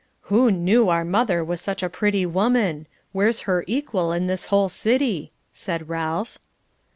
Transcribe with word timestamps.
"Who 0.33 0.49
knew 0.49 0.89
our 0.89 1.03
mother 1.05 1.43
was 1.43 1.61
such 1.61 1.83
a 1.83 1.87
pretty 1.87 2.25
woman? 2.25 2.87
Where's 3.11 3.41
her 3.41 3.63
equal 3.67 4.11
in 4.13 4.25
this 4.25 4.45
whole 4.45 4.67
city?" 4.67 5.29
said 5.51 5.89
Ralph. 5.89 6.39